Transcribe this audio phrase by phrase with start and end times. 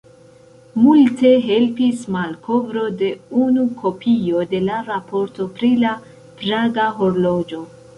[0.85, 3.11] Multe helpis malkovro de
[3.43, 5.97] unu kopio de la Raporto pri la
[6.43, 7.67] Praga horloĝo.